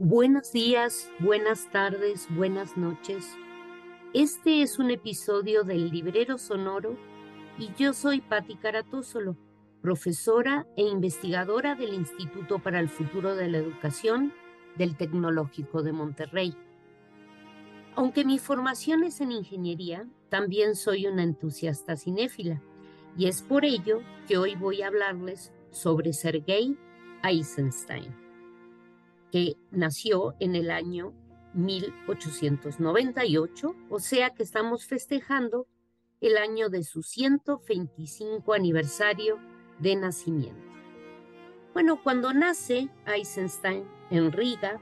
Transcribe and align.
Buenos 0.00 0.52
días, 0.52 1.10
buenas 1.18 1.68
tardes, 1.72 2.28
buenas 2.30 2.76
noches. 2.76 3.36
Este 4.14 4.62
es 4.62 4.78
un 4.78 4.92
episodio 4.92 5.64
del 5.64 5.90
Librero 5.90 6.38
Sonoro 6.38 6.96
y 7.58 7.70
yo 7.76 7.92
soy 7.92 8.20
Patti 8.20 8.54
Caratósolo, 8.54 9.36
profesora 9.82 10.68
e 10.76 10.82
investigadora 10.82 11.74
del 11.74 11.94
Instituto 11.94 12.60
para 12.60 12.78
el 12.78 12.88
Futuro 12.88 13.34
de 13.34 13.48
la 13.48 13.58
Educación 13.58 14.32
del 14.76 14.96
Tecnológico 14.96 15.82
de 15.82 15.92
Monterrey. 15.92 16.56
Aunque 17.96 18.24
mi 18.24 18.38
formación 18.38 19.02
es 19.02 19.20
en 19.20 19.32
ingeniería, 19.32 20.06
también 20.28 20.76
soy 20.76 21.08
una 21.08 21.24
entusiasta 21.24 21.96
cinéfila 21.96 22.62
y 23.16 23.26
es 23.26 23.42
por 23.42 23.64
ello 23.64 24.02
que 24.28 24.38
hoy 24.38 24.54
voy 24.54 24.82
a 24.82 24.86
hablarles 24.86 25.52
sobre 25.72 26.12
Sergei 26.12 26.78
Eisenstein 27.24 28.27
que 29.30 29.56
nació 29.70 30.34
en 30.40 30.54
el 30.54 30.70
año 30.70 31.12
1898, 31.54 33.74
o 33.90 33.98
sea 33.98 34.30
que 34.30 34.42
estamos 34.42 34.86
festejando 34.86 35.66
el 36.20 36.36
año 36.36 36.68
de 36.68 36.84
su 36.84 37.02
125 37.02 38.52
aniversario 38.52 39.38
de 39.78 39.96
nacimiento. 39.96 40.68
Bueno, 41.72 42.02
cuando 42.02 42.32
nace 42.32 42.88
Eisenstein 43.06 43.84
en 44.10 44.32
Riga, 44.32 44.80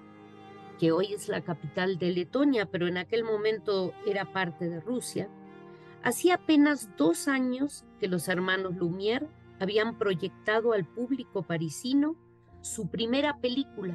que 0.79 0.93
hoy 0.93 1.13
es 1.13 1.29
la 1.29 1.43
capital 1.43 1.99
de 1.99 2.13
Letonia, 2.13 2.67
pero 2.67 2.87
en 2.87 2.97
aquel 2.97 3.25
momento 3.25 3.93
era 4.07 4.33
parte 4.33 4.69
de 4.69 4.81
Rusia, 4.81 5.29
hacía 6.03 6.35
apenas 6.35 6.97
dos 6.97 7.29
años 7.29 7.85
que 8.01 8.09
los 8.09 8.29
hermanos 8.29 8.75
Lumière 8.75 9.29
habían 9.59 9.99
proyectado 9.99 10.73
al 10.73 10.85
público 10.85 11.43
parisino 11.43 12.17
su 12.61 12.89
primera 12.89 13.39
película, 13.41 13.95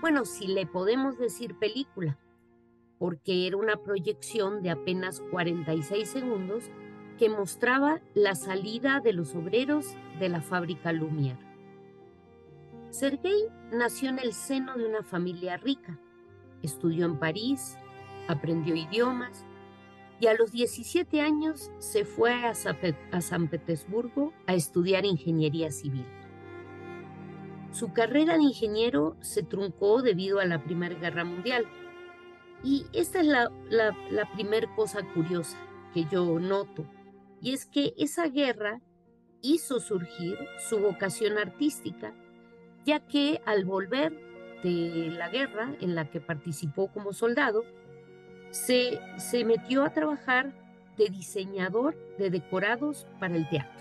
bueno, 0.00 0.24
si 0.24 0.46
le 0.46 0.66
podemos 0.66 1.18
decir 1.18 1.58
película, 1.58 2.18
porque 2.98 3.46
era 3.46 3.56
una 3.56 3.76
proyección 3.76 4.62
de 4.62 4.70
apenas 4.70 5.20
46 5.30 6.08
segundos 6.08 6.70
que 7.18 7.28
mostraba 7.28 8.00
la 8.14 8.34
salida 8.34 9.00
de 9.00 9.12
los 9.12 9.34
obreros 9.34 9.94
de 10.18 10.28
la 10.28 10.40
fábrica 10.40 10.92
Lumière. 10.92 11.38
Sergei 12.90 13.48
nació 13.72 14.08
en 14.10 14.18
el 14.18 14.32
seno 14.32 14.76
de 14.76 14.86
una 14.86 15.02
familia 15.02 15.56
rica. 15.56 15.98
Estudió 16.62 17.06
en 17.06 17.18
París, 17.18 17.76
aprendió 18.28 18.74
idiomas 18.74 19.44
y 20.18 20.28
a 20.28 20.34
los 20.34 20.52
17 20.52 21.20
años 21.20 21.70
se 21.78 22.04
fue 22.04 22.32
a 22.32 22.54
San 22.54 23.48
Petersburgo 23.48 24.32
a 24.46 24.54
estudiar 24.54 25.04
ingeniería 25.04 25.70
civil. 25.70 26.06
Su 27.76 27.92
carrera 27.92 28.38
de 28.38 28.42
ingeniero 28.42 29.18
se 29.20 29.42
truncó 29.42 30.00
debido 30.00 30.40
a 30.40 30.46
la 30.46 30.64
Primera 30.64 30.94
Guerra 30.94 31.24
Mundial. 31.24 31.66
Y 32.64 32.86
esta 32.94 33.20
es 33.20 33.26
la, 33.26 33.50
la, 33.68 34.32
primera 34.32 34.66
cosa 34.74 35.02
curiosa 35.12 35.58
que 35.92 36.06
yo 36.10 36.40
noto, 36.40 36.86
y 37.42 37.52
es 37.52 37.66
que 37.66 37.92
esa 37.98 38.28
guerra 38.28 38.80
hizo 39.42 39.78
surgir 39.78 40.38
su 40.70 40.78
vocación 40.78 41.36
artística, 41.36 42.14
ya 42.86 43.00
que 43.00 43.42
al 43.44 43.66
volver 43.66 44.10
de 44.62 45.10
la 45.10 45.28
guerra 45.28 45.76
en 45.82 45.94
la 45.94 46.10
que 46.10 46.22
participó 46.22 46.90
como 46.90 47.12
soldado, 47.12 47.62
se, 48.52 48.98
se 49.18 49.44
metió 49.44 49.84
a 49.84 49.92
trabajar 49.92 50.54
de 50.96 51.10
diseñador 51.10 51.94
de 52.16 52.30
decorados 52.30 53.06
para 53.20 53.36
el 53.36 53.46
teatro. 53.50 53.75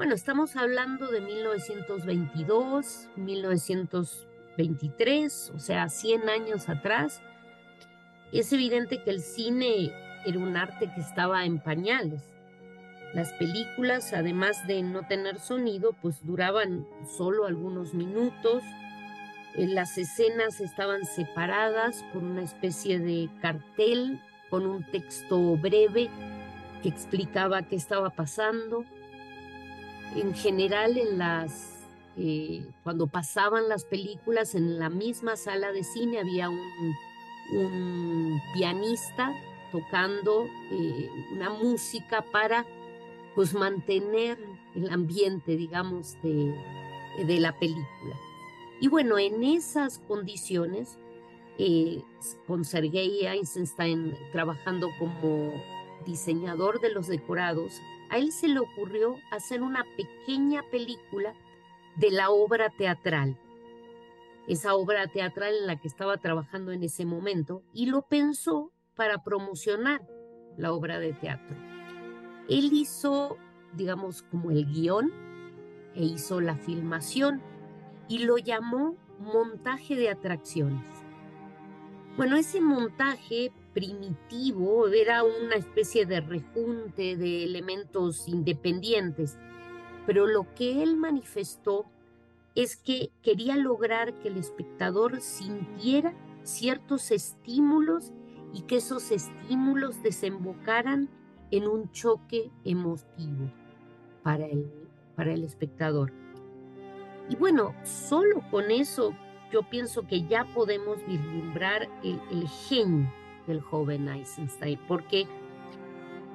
Bueno, 0.00 0.14
estamos 0.14 0.56
hablando 0.56 1.08
de 1.08 1.20
1922, 1.20 3.08
1923, 3.16 5.52
o 5.54 5.58
sea, 5.58 5.90
100 5.90 6.30
años 6.30 6.70
atrás. 6.70 7.20
Es 8.32 8.50
evidente 8.54 9.02
que 9.02 9.10
el 9.10 9.20
cine 9.20 9.92
era 10.24 10.38
un 10.38 10.56
arte 10.56 10.90
que 10.94 11.02
estaba 11.02 11.44
en 11.44 11.58
pañales. 11.58 12.22
Las 13.12 13.34
películas, 13.34 14.14
además 14.14 14.66
de 14.66 14.82
no 14.82 15.06
tener 15.06 15.38
sonido, 15.38 15.92
pues 16.00 16.24
duraban 16.24 16.86
solo 17.18 17.44
algunos 17.44 17.92
minutos. 17.92 18.62
Eh, 19.54 19.66
las 19.66 19.98
escenas 19.98 20.62
estaban 20.62 21.04
separadas 21.04 22.02
por 22.14 22.24
una 22.24 22.40
especie 22.40 23.00
de 23.00 23.28
cartel 23.42 24.18
con 24.48 24.64
un 24.64 24.82
texto 24.82 25.58
breve 25.58 26.08
que 26.82 26.88
explicaba 26.88 27.64
qué 27.64 27.76
estaba 27.76 28.08
pasando 28.08 28.86
en 30.16 30.34
general 30.34 30.96
eh, 32.16 32.66
cuando 32.82 33.06
pasaban 33.06 33.68
las 33.68 33.84
películas 33.84 34.54
en 34.54 34.78
la 34.78 34.90
misma 34.90 35.36
sala 35.36 35.72
de 35.72 35.84
cine 35.84 36.18
había 36.18 36.48
un, 36.48 36.94
pianista 38.54 39.34
tocando 39.72 40.46
eh, 40.70 41.10
una 41.32 41.50
música 41.50 42.24
para 42.32 42.64
pues 43.34 43.54
mantener 43.54 44.38
el 44.76 44.88
ambiente 44.90 45.56
digamos 45.56 46.16
de, 46.22 46.54
de 47.24 47.40
la 47.40 47.58
película. 47.58 48.16
Y 48.80 48.88
bueno 48.88 49.18
en 49.18 49.42
esas 49.42 49.98
condiciones 49.98 50.96
eh, 51.58 52.02
con 52.46 52.64
Sergei 52.64 53.26
Eisenstein 53.26 54.16
trabajando 54.32 54.88
como 54.98 55.52
diseñador 56.06 56.80
de 56.80 56.90
los 56.90 57.06
decorados 57.06 57.80
a 58.10 58.18
él 58.18 58.32
se 58.32 58.48
le 58.48 58.58
ocurrió 58.58 59.16
hacer 59.30 59.62
una 59.62 59.84
pequeña 59.96 60.62
película 60.70 61.34
de 61.96 62.10
la 62.10 62.30
obra 62.30 62.70
teatral, 62.70 63.38
esa 64.46 64.74
obra 64.74 65.06
teatral 65.06 65.54
en 65.54 65.66
la 65.66 65.76
que 65.76 65.88
estaba 65.88 66.16
trabajando 66.16 66.72
en 66.72 66.82
ese 66.82 67.04
momento, 67.04 67.62
y 67.72 67.86
lo 67.86 68.02
pensó 68.02 68.72
para 68.96 69.22
promocionar 69.22 70.02
la 70.56 70.72
obra 70.72 70.98
de 70.98 71.12
teatro. 71.12 71.56
Él 72.48 72.70
hizo, 72.72 73.38
digamos, 73.74 74.22
como 74.22 74.50
el 74.50 74.66
guion 74.66 75.12
e 75.94 76.04
hizo 76.04 76.40
la 76.40 76.56
filmación 76.56 77.40
y 78.08 78.18
lo 78.18 78.38
llamó 78.38 78.96
montaje 79.20 79.94
de 79.94 80.10
atracciones. 80.10 80.84
Bueno, 82.16 82.36
ese 82.36 82.60
montaje 82.60 83.52
primitivo, 83.72 84.88
era 84.88 85.22
una 85.22 85.54
especie 85.54 86.06
de 86.06 86.20
rejunte 86.20 87.16
de 87.16 87.44
elementos 87.44 88.28
independientes, 88.28 89.38
pero 90.06 90.26
lo 90.26 90.52
que 90.54 90.82
él 90.82 90.96
manifestó 90.96 91.86
es 92.54 92.76
que 92.76 93.10
quería 93.22 93.56
lograr 93.56 94.14
que 94.14 94.28
el 94.28 94.36
espectador 94.36 95.20
sintiera 95.20 96.14
ciertos 96.42 97.10
estímulos 97.10 98.12
y 98.52 98.62
que 98.62 98.76
esos 98.76 99.12
estímulos 99.12 100.02
desembocaran 100.02 101.08
en 101.52 101.68
un 101.68 101.90
choque 101.92 102.50
emotivo 102.64 103.52
para 104.22 104.46
el, 104.46 104.70
para 105.14 105.32
el 105.32 105.44
espectador. 105.44 106.12
Y 107.28 107.36
bueno, 107.36 107.74
solo 107.84 108.42
con 108.50 108.72
eso 108.72 109.14
yo 109.52 109.62
pienso 109.68 110.06
que 110.06 110.26
ya 110.26 110.44
podemos 110.54 110.98
vislumbrar 111.06 111.88
el, 112.02 112.20
el 112.32 112.48
genio 112.48 113.19
del 113.46 113.60
joven 113.60 114.08
Eisenstein, 114.08 114.78
porque 114.86 115.26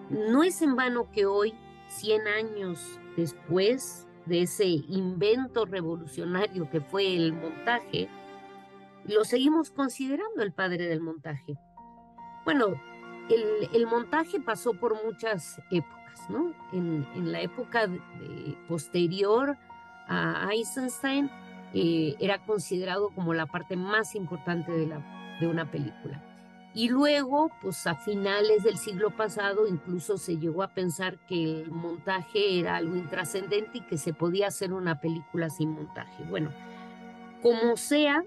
no 0.09 0.43
es 0.43 0.61
en 0.61 0.75
vano 0.75 1.09
que 1.11 1.25
hoy, 1.25 1.53
100 1.87 2.27
años 2.27 2.99
después 3.15 4.07
de 4.25 4.41
ese 4.41 4.65
invento 4.65 5.65
revolucionario 5.65 6.69
que 6.69 6.81
fue 6.81 7.15
el 7.15 7.33
montaje, 7.33 8.09
lo 9.05 9.23
seguimos 9.23 9.69
considerando 9.69 10.41
el 10.41 10.51
padre 10.51 10.87
del 10.87 11.01
montaje. 11.01 11.57
Bueno, 12.43 12.75
el, 13.73 13.87
montaje 13.87 14.39
pasó 14.39 14.73
por 14.73 15.03
muchas 15.03 15.59
épocas, 15.71 16.29
¿no? 16.29 16.53
En, 16.73 17.31
la 17.31 17.41
época 17.41 17.89
posterior 18.67 19.57
a 20.07 20.49
Eisenstein 20.51 21.29
eh, 21.77 22.15
era 22.21 22.37
considerado 22.45 23.09
como 23.09 23.33
la 23.33 23.47
parte 23.47 23.75
más 23.75 24.15
importante 24.15 24.71
de, 24.71 25.47
una 25.47 25.69
película. 25.69 26.23
Y 26.75 26.89
luego, 26.89 27.49
pues 27.61 27.87
a 27.87 27.95
finales 27.95 28.63
del 28.63 28.77
siglo 28.77 29.09
pasado, 29.09 29.65
incluso 29.65 30.17
se 30.17 30.37
llegó 30.37 30.61
a 30.61 30.73
pensar 30.73 31.17
que 31.25 31.61
el 31.61 31.71
montaje 31.71 32.59
era 32.59 32.75
algo 32.75 32.97
intrascendente 32.97 33.77
y 33.77 33.81
que 33.87 33.97
se 33.97 34.13
podía 34.13 34.47
hacer 34.47 34.73
una 34.73 34.99
película 34.99 35.49
sin 35.49 35.69
montaje. 35.69 36.25
Bueno, 36.29 36.51
como 37.41 37.77
sea, 37.77 38.25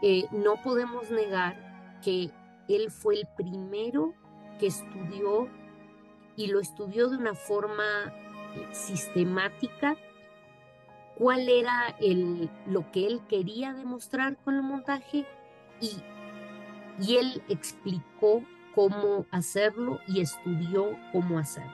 eh, 0.00 0.26
no 0.30 0.62
podemos 0.62 1.10
negar 1.10 1.98
que 2.04 2.30
él 2.68 2.92
fue 2.92 3.16
el 3.16 3.28
primero 3.36 4.14
que 4.60 4.68
estudió 4.68 5.48
y 6.36 6.46
lo 6.46 6.60
estudió 6.60 7.08
de 7.08 7.16
una 7.16 7.34
forma 7.34 8.14
eh, 8.54 8.68
sistemática 8.70 9.96
cuál 11.16 11.48
era 11.48 11.96
el, 11.98 12.48
lo 12.66 12.90
que 12.92 13.08
él 13.08 13.20
quería 13.28 13.74
demostrar 13.74 14.36
con 14.36 14.54
el 14.54 14.62
montaje 14.62 15.26
y 15.80 16.00
y 17.00 17.16
él 17.16 17.42
explicó 17.48 18.44
cómo 18.74 19.26
hacerlo 19.30 20.00
y 20.06 20.20
estudió 20.20 20.96
cómo 21.12 21.38
hacerlo. 21.38 21.72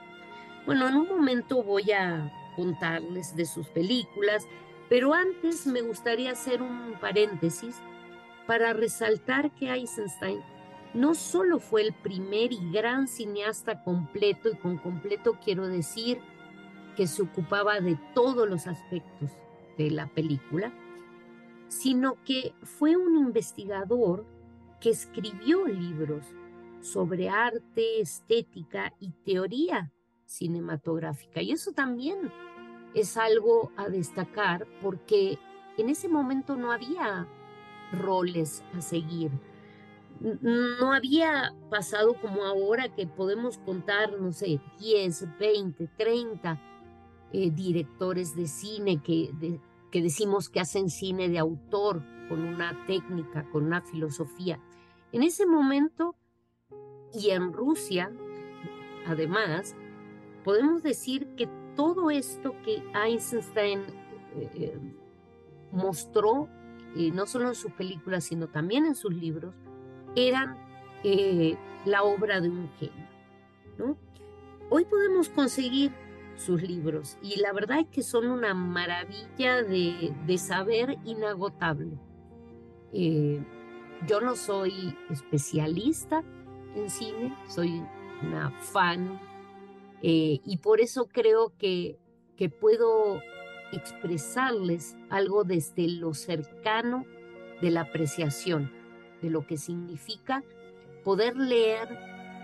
Bueno, 0.64 0.88
en 0.88 0.96
un 0.96 1.08
momento 1.08 1.62
voy 1.62 1.92
a, 1.92 2.32
contarles 2.56 3.36
de 3.36 3.44
sus 3.44 3.68
películas, 3.68 4.48
pero 4.88 5.12
antes 5.12 5.66
me 5.66 5.82
gustaría 5.82 6.32
hacer 6.32 6.62
un 6.62 6.94
paréntesis 7.00 7.76
para 8.46 8.72
resaltar 8.72 9.50
que 9.52 9.70
Eisenstein 9.70 10.40
no 10.94 11.14
solo 11.14 11.58
fue 11.58 11.82
el 11.82 11.92
primer 11.92 12.52
y 12.52 12.70
gran 12.72 13.06
cineasta 13.06 13.84
completo, 13.84 14.48
y 14.48 14.56
con 14.56 14.78
completo 14.78 15.38
quiero 15.44 15.68
decir 15.68 16.18
que 16.96 17.06
se 17.06 17.22
ocupaba 17.22 17.80
de 17.80 17.98
todos 18.14 18.48
los 18.48 18.66
aspectos 18.66 19.30
de 19.76 19.90
la 19.90 20.06
película, 20.06 20.72
sino 21.68 22.16
que 22.24 22.54
fue 22.62 22.96
un 22.96 23.16
investigador 23.18 24.24
que 24.86 24.90
escribió 24.90 25.66
libros 25.66 26.24
sobre 26.80 27.28
arte, 27.28 28.00
estética 28.00 28.94
y 29.00 29.10
teoría 29.24 29.92
cinematográfica. 30.26 31.42
Y 31.42 31.50
eso 31.50 31.72
también 31.72 32.30
es 32.94 33.16
algo 33.16 33.72
a 33.76 33.88
destacar 33.88 34.64
porque 34.80 35.40
en 35.76 35.90
ese 35.90 36.08
momento 36.08 36.54
no 36.54 36.70
había 36.70 37.26
roles 37.90 38.62
a 38.76 38.80
seguir. 38.80 39.32
No 40.20 40.92
había 40.92 41.52
pasado 41.68 42.14
como 42.20 42.44
ahora 42.44 42.94
que 42.94 43.08
podemos 43.08 43.58
contar, 43.58 44.16
no 44.20 44.30
sé, 44.30 44.60
10, 44.78 45.36
20, 45.36 45.88
30 45.96 46.62
directores 47.32 48.36
de 48.36 48.46
cine 48.46 49.02
que, 49.02 49.32
que 49.90 50.00
decimos 50.00 50.48
que 50.48 50.60
hacen 50.60 50.90
cine 50.90 51.28
de 51.28 51.40
autor 51.40 52.04
con 52.28 52.44
una 52.44 52.86
técnica, 52.86 53.50
con 53.50 53.64
una 53.64 53.82
filosofía. 53.82 54.60
En 55.16 55.22
ese 55.22 55.46
momento 55.46 56.14
y 57.14 57.30
en 57.30 57.54
Rusia, 57.54 58.12
además, 59.06 59.74
podemos 60.44 60.82
decir 60.82 61.26
que 61.38 61.48
todo 61.74 62.10
esto 62.10 62.54
que 62.62 62.82
Einstein 62.94 63.80
eh, 64.34 64.50
eh, 64.54 64.78
mostró, 65.72 66.50
eh, 66.94 67.10
no 67.12 67.24
solo 67.24 67.48
en 67.48 67.54
sus 67.54 67.72
películas, 67.72 68.24
sino 68.24 68.48
también 68.48 68.84
en 68.84 68.94
sus 68.94 69.14
libros, 69.14 69.54
eran 70.16 70.58
la 71.86 72.02
obra 72.02 72.42
de 72.42 72.50
un 72.50 72.68
genio. 72.78 73.96
Hoy 74.68 74.84
podemos 74.84 75.30
conseguir 75.30 75.92
sus 76.36 76.60
libros 76.60 77.16
y 77.22 77.40
la 77.40 77.54
verdad 77.54 77.80
es 77.80 77.86
que 77.86 78.02
son 78.02 78.26
una 78.26 78.52
maravilla 78.52 79.62
de 79.62 80.36
saber 80.36 80.98
inagotable. 81.06 81.98
Yo 84.06 84.20
no 84.20 84.36
soy 84.36 84.96
especialista 85.10 86.22
en 86.74 86.90
cine, 86.90 87.34
soy 87.48 87.82
una 88.22 88.50
fan 88.50 89.20
eh, 90.02 90.40
y 90.44 90.58
por 90.58 90.80
eso 90.80 91.06
creo 91.06 91.52
que, 91.58 91.98
que 92.36 92.48
puedo 92.48 93.20
expresarles 93.72 94.96
algo 95.10 95.44
desde 95.44 95.88
lo 95.88 96.14
cercano 96.14 97.04
de 97.60 97.70
la 97.70 97.82
apreciación, 97.82 98.70
de 99.22 99.30
lo 99.30 99.46
que 99.46 99.56
significa 99.56 100.42
poder 101.02 101.36
leer 101.36 101.88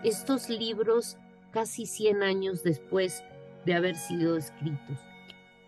estos 0.04 0.48
libros 0.48 1.16
casi 1.52 1.86
100 1.86 2.22
años 2.22 2.62
después 2.62 3.22
de 3.64 3.74
haber 3.74 3.96
sido 3.96 4.36
escritos. 4.36 4.98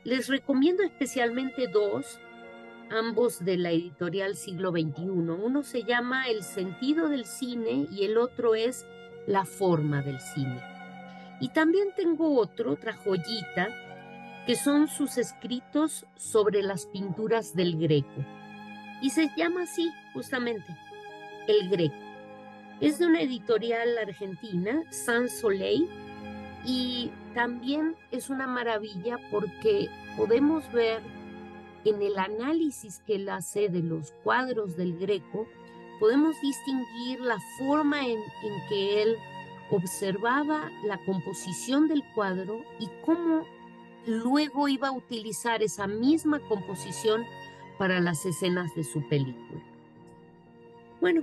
Les 0.03 0.29
recomiendo 0.29 0.83
especialmente 0.83 1.67
dos, 1.69 2.21
ambos 2.95 3.45
de 3.45 3.57
la 3.57 3.71
editorial 3.71 4.37
siglo 4.37 4.71
XXI. 4.71 5.03
Uno 5.09 5.63
se 5.63 5.83
llama 5.83 6.29
El 6.29 6.43
sentido 6.43 7.09
del 7.09 7.27
cine 7.27 7.87
y 7.91 8.05
el 8.05 8.17
otro 8.17 8.55
es 8.55 8.87
La 9.27 9.45
forma 9.45 10.03
del 10.03 10.21
cine. 10.21 10.61
Y 11.41 11.49
también 11.49 11.89
tengo 11.97 12.39
otro, 12.39 12.73
otra 12.73 12.95
joyita, 12.95 13.69
que 14.47 14.57
son 14.57 14.89
sus 14.89 15.19
escritos 15.19 16.07
sobre 16.17 16.63
las 16.63 16.87
pinturas 16.87 17.55
del 17.55 17.79
Greco. 17.79 18.25
Y 19.03 19.11
se 19.11 19.31
llama 19.37 19.63
así, 19.63 19.91
justamente, 20.13 20.77
El 21.49 21.69
Greco. 21.69 21.97
Es 22.81 22.99
de 22.99 23.07
una 23.07 23.23
editorial 23.23 23.99
argentina, 23.99 24.83
San 24.91 25.29
Soleil, 25.29 25.89
y 26.65 27.11
también 27.35 27.97
es 28.11 28.31
una 28.31 28.47
maravilla 28.47 29.19
porque 29.31 29.89
podemos 30.17 30.71
ver 30.73 31.01
en 31.85 32.03
el 32.03 32.19
análisis 32.19 33.01
que 33.07 33.17
él 33.17 33.29
hace 33.29 33.69
de 33.69 33.83
los 33.83 34.13
cuadros 34.23 34.77
del 34.77 34.99
Greco, 34.99 35.47
podemos 36.01 36.41
distinguir 36.41 37.21
la 37.21 37.39
forma 37.59 38.07
en, 38.07 38.19
en 38.19 38.69
que 38.69 39.03
él 39.03 39.17
observaba 39.71 40.71
la 40.85 40.99
composición 41.05 41.89
del 41.89 42.03
cuadro 42.15 42.63
y 42.79 42.89
cómo 43.05 43.47
luego 44.07 44.69
iba 44.69 44.89
a 44.89 44.93
utilizar 44.93 45.63
esa 45.63 45.87
misma 45.87 46.41
composición 46.41 47.25
para 47.79 48.01
las 48.01 48.25
escenas 48.27 48.75
de 48.75 48.85
su 48.85 49.07
película. 49.09 49.63
Bueno, 51.01 51.23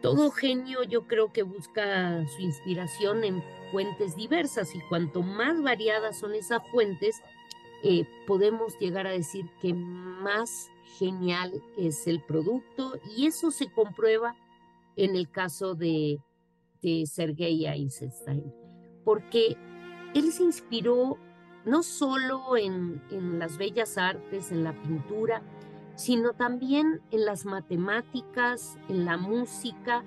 todo 0.00 0.30
genio 0.30 0.82
yo 0.82 1.06
creo 1.06 1.32
que 1.32 1.42
busca 1.42 2.26
su 2.28 2.42
inspiración 2.42 3.24
en 3.24 3.42
fuentes 3.70 4.16
diversas 4.16 4.74
y 4.74 4.80
cuanto 4.88 5.22
más 5.22 5.62
variadas 5.62 6.18
son 6.18 6.34
esas 6.34 6.62
fuentes, 6.70 7.22
eh, 7.82 8.06
podemos 8.26 8.78
llegar 8.78 9.06
a 9.06 9.10
decir 9.10 9.44
que 9.60 9.74
más 9.74 10.70
genial 10.98 11.52
es 11.76 12.06
el 12.06 12.22
producto 12.22 12.98
y 13.16 13.26
eso 13.26 13.50
se 13.50 13.70
comprueba 13.72 14.36
en 14.96 15.16
el 15.16 15.28
caso 15.28 15.74
de, 15.74 16.20
de 16.82 17.06
Sergei 17.06 17.66
Eisenstein, 17.66 18.52
porque 19.04 19.56
él 20.14 20.30
se 20.32 20.44
inspiró 20.44 21.18
no 21.64 21.82
solo 21.82 22.56
en, 22.56 23.02
en 23.10 23.38
las 23.38 23.56
bellas 23.56 23.98
artes, 23.98 24.52
en 24.52 24.64
la 24.64 24.80
pintura, 24.82 25.42
sino 25.94 26.32
también 26.34 27.00
en 27.10 27.24
las 27.24 27.44
matemáticas, 27.44 28.78
en 28.88 29.04
la 29.04 29.16
música. 29.16 30.04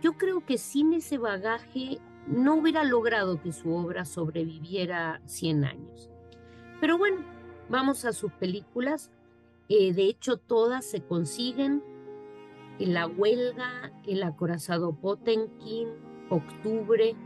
Yo 0.00 0.14
creo 0.14 0.44
que 0.44 0.58
sin 0.58 0.92
ese 0.92 1.18
bagaje 1.18 1.98
no 2.26 2.54
hubiera 2.56 2.84
logrado 2.84 3.40
que 3.40 3.52
su 3.52 3.72
obra 3.74 4.04
sobreviviera 4.04 5.20
100 5.26 5.64
años. 5.64 6.13
Pero 6.84 6.98
bueno, 6.98 7.24
vamos 7.70 8.04
a 8.04 8.12
sus 8.12 8.30
películas. 8.32 9.10
Eh, 9.70 9.94
de 9.94 10.02
hecho, 10.02 10.36
todas 10.36 10.84
se 10.84 11.00
consiguen 11.00 11.82
la 12.78 13.06
huelga, 13.06 13.90
el 14.06 14.22
acorazado 14.22 14.92
Potenkin, 14.92 15.88
Octubre, 16.28 17.16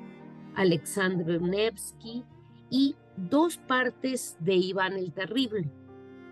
Alexander 0.54 1.42
Nevsky 1.42 2.22
y 2.70 2.94
dos 3.16 3.56
partes 3.56 4.36
de 4.38 4.54
Iván 4.54 4.92
el 4.92 5.12
Terrible, 5.12 5.68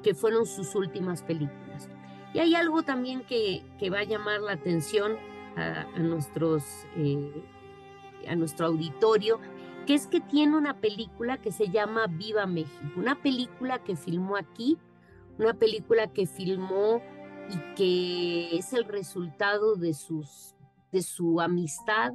que 0.05 0.15
fueron 0.15 0.47
sus 0.47 0.77
últimas 0.77 1.25
películas. 1.25 1.89
Y 2.33 2.39
hay 2.39 2.55
algo 2.55 2.85
también 2.85 3.25
que, 3.27 3.65
que 3.81 3.91
va 3.91 3.99
a 3.99 4.05
llamar 4.05 4.41
la 4.41 4.53
atención 4.53 5.17
a, 5.57 5.99
nuestros, 5.99 6.63
eh, 6.97 7.45
a 8.29 8.37
nuestro 8.37 8.67
auditorio, 8.67 9.41
que 9.87 9.95
es 9.95 10.07
que 10.09 10.21
tiene 10.21 10.57
una 10.57 10.81
película 10.81 11.39
que 11.39 11.53
se 11.53 11.69
llama 11.71 12.07
Viva 12.09 12.45
México, 12.47 12.91
una 12.97 13.23
película 13.23 13.79
que 13.79 13.95
filmó 13.97 14.37
aquí, 14.37 14.77
una 15.39 15.55
película 15.55 16.09
que 16.09 16.27
filmó 16.27 17.01
y 17.49 17.57
que 17.77 18.57
es 18.57 18.73
el 18.73 18.85
resultado 18.85 19.77
de, 19.77 19.95
sus, 19.95 20.57
de 20.91 21.03
su 21.03 21.41
amistad 21.41 22.13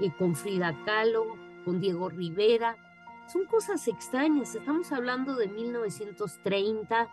eh, 0.00 0.12
con 0.18 0.36
Frida 0.36 0.76
Kahlo, 0.84 1.24
con 1.64 1.80
Diego 1.80 2.10
Rivera. 2.10 2.76
Son 3.32 3.46
cosas 3.46 3.88
extrañas, 3.88 4.54
estamos 4.54 4.92
hablando 4.92 5.34
de 5.36 5.48
1930, 5.48 7.08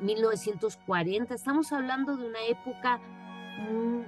1940, 0.00 1.34
eh, 1.34 1.36
estamos 1.36 1.72
hablando 1.72 2.16
de 2.16 2.26
una 2.26 2.42
época 2.46 2.98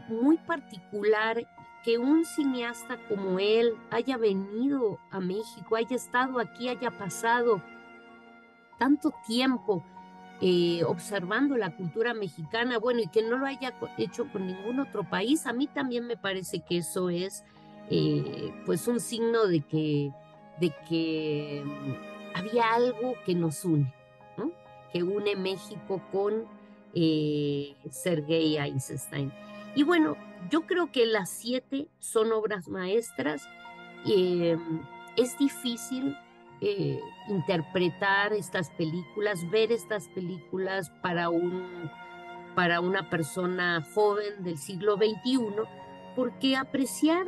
muy 0.08 0.38
particular 0.38 1.46
que 1.84 1.98
un 1.98 2.24
cineasta 2.24 2.96
como 3.08 3.38
él 3.38 3.74
haya 3.90 4.16
venido 4.16 4.98
a 5.10 5.20
México, 5.20 5.76
haya 5.76 5.96
estado 5.96 6.38
aquí, 6.38 6.68
haya 6.68 6.90
pasado 6.90 7.62
tanto 8.78 9.12
tiempo 9.26 9.84
eh, 10.40 10.82
observando 10.84 11.56
la 11.56 11.76
cultura 11.76 12.14
mexicana, 12.14 12.78
bueno, 12.78 13.00
y 13.00 13.06
que 13.06 13.22
no 13.22 13.36
lo 13.36 13.46
haya 13.46 13.74
hecho 13.96 14.26
con 14.32 14.46
ningún 14.46 14.80
otro 14.80 15.08
país, 15.08 15.46
a 15.46 15.52
mí 15.52 15.68
también 15.68 16.06
me 16.06 16.16
parece 16.16 16.60
que 16.60 16.78
eso 16.78 17.10
es 17.10 17.44
eh, 17.90 18.52
pues 18.66 18.88
un 18.88 18.98
signo 18.98 19.46
de 19.46 19.60
que, 19.60 20.10
de 20.58 20.72
que 20.88 21.62
mm, 21.64 22.38
había 22.38 22.72
algo 22.74 23.14
que 23.24 23.34
nos 23.34 23.64
une, 23.64 23.92
que 24.92 25.02
une 25.02 25.36
México 25.36 26.02
con 26.10 26.44
eh, 26.94 27.76
Sergei 27.90 28.56
Eisenstein. 28.56 29.32
Y 29.74 29.84
bueno, 29.84 30.16
yo 30.50 30.62
creo 30.66 30.90
que 30.92 31.06
las 31.06 31.30
siete 31.30 31.88
son 31.98 32.32
obras 32.32 32.68
maestras. 32.68 33.48
es 34.04 35.38
difícil 35.38 36.16
eh, 36.60 37.00
interpretar 37.28 38.32
estas 38.32 38.70
películas, 38.70 39.48
ver 39.50 39.72
estas 39.72 40.08
películas 40.08 40.90
para, 41.02 41.28
un, 41.28 41.90
para 42.54 42.80
una 42.80 43.10
persona 43.10 43.84
joven 43.94 44.42
del 44.44 44.58
siglo 44.58 44.96
XXI, 44.96 45.38
porque 46.14 46.56
apreciar 46.56 47.26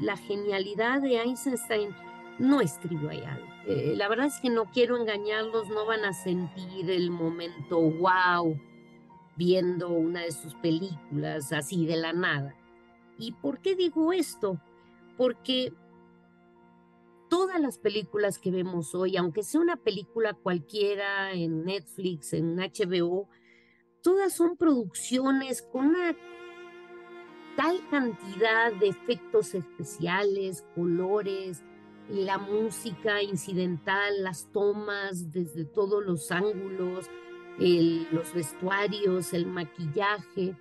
la 0.00 0.16
genialidad 0.16 1.00
de 1.00 1.20
Einstein 1.20 1.94
no 2.38 2.60
es 2.60 2.78
trivial. 2.80 3.42
Eh, 3.66 3.94
la 3.96 4.08
verdad 4.08 4.26
es 4.26 4.40
que 4.40 4.50
no 4.50 4.66
quiero 4.66 4.96
engañarlos, 4.96 5.68
no 5.68 5.86
van 5.86 6.04
a 6.04 6.12
sentir 6.12 6.90
el 6.90 7.10
momento 7.10 7.80
wow 7.80 8.56
viendo 9.36 9.90
una 9.90 10.22
de 10.22 10.32
sus 10.32 10.54
películas 10.54 11.52
así 11.52 11.86
de 11.86 11.96
la 11.96 12.12
nada. 12.12 12.54
¿Y 13.18 13.32
por 13.32 13.60
qué 13.60 13.74
digo 13.74 14.12
esto? 14.12 14.60
Porque 15.16 15.72
todas 17.28 17.60
las 17.60 17.78
películas 17.78 18.38
que 18.38 18.50
vemos 18.50 18.94
hoy, 18.94 19.16
aunque 19.16 19.42
sea 19.42 19.60
una 19.60 19.76
película 19.76 20.34
cualquiera 20.34 21.32
en 21.32 21.64
Netflix, 21.64 22.32
en 22.32 22.56
HBO, 22.56 23.28
todas 24.02 24.34
son 24.34 24.56
producciones 24.56 25.62
con 25.62 25.86
una 25.86 26.16
tal 27.56 27.80
cantidad 27.88 28.72
de 28.72 28.88
efectos 28.88 29.54
especiales, 29.54 30.64
colores, 30.74 31.62
la 32.08 32.38
música 32.38 33.22
incidental, 33.22 34.22
las 34.22 34.50
tomas 34.52 35.32
desde 35.32 35.64
todos 35.64 36.04
los 36.04 36.30
ángulos, 36.30 37.10
los 37.58 38.34
vestuarios, 38.34 39.32
el 39.32 39.46
maquillaje, 39.46 40.54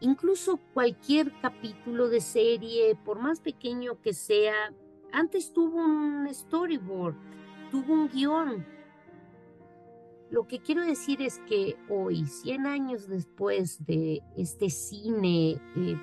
incluso 0.00 0.58
cualquier 0.74 1.32
capítulo 1.40 2.08
de 2.08 2.20
serie, 2.20 2.96
por 3.04 3.18
más 3.20 3.40
pequeño 3.40 4.00
que 4.00 4.12
sea, 4.12 4.72
antes 5.12 5.52
tuvo 5.52 5.84
un 5.84 6.28
storyboard, 6.32 7.14
tuvo 7.70 7.94
un 7.94 8.08
guion. 8.08 8.66
Lo 10.30 10.46
que 10.48 10.58
quiero 10.58 10.84
decir 10.84 11.22
es 11.22 11.38
que 11.48 11.76
hoy, 11.88 12.26
100 12.26 12.66
años 12.66 13.08
después 13.08 13.84
de 13.86 14.22
este 14.36 14.70
cine 14.70 15.60
eh, 15.76 15.96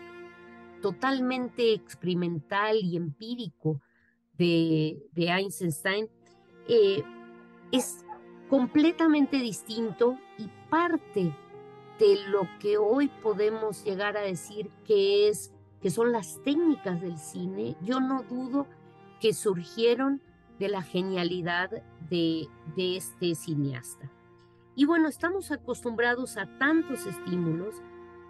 totalmente 0.82 1.74
experimental 1.74 2.77
y 2.82 2.96
empírico 2.96 3.82
de, 4.38 5.01
Einstein, 5.15 6.10
eh, 6.68 7.03
es 7.72 8.06
completamente 8.53 9.38
distinto 9.38 10.19
y 10.38 10.48
parte 10.69 11.36
de 11.98 12.19
lo 12.27 12.48
que 12.60 12.77
hoy 12.77 13.07
podemos 13.24 13.83
llegar 13.83 14.15
a 14.15 14.22
decir 14.22 14.69
que 14.86 15.27
es 15.27 15.51
que 15.81 15.89
son 15.89 16.12
las 16.12 16.39
técnicas 16.43 17.01
del 17.01 17.17
cine, 17.17 17.75
yo 17.81 18.00
no 18.00 18.22
dudo 18.22 18.67
que 19.19 19.33
surgieron 19.33 20.22
de 20.60 20.69
la 20.69 20.83
genialidad 20.83 21.72
de, 22.12 22.48
de 22.75 22.95
este 22.95 23.33
cineasta. 23.33 24.12
Y 24.75 24.86
bueno, 24.86 25.07
estamos 25.07 25.50
acostumbrados 25.50 26.38
a 26.38 26.45
tantos 26.60 27.07
estímulos 27.07 27.81